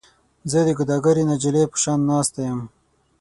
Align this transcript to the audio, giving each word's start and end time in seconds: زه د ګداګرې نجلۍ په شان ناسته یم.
زه 0.51 0.59
د 0.67 0.69
ګداګرې 0.79 1.23
نجلۍ 1.31 1.63
په 1.71 1.77
شان 1.83 1.99
ناسته 2.09 2.39
یم. 2.47 2.59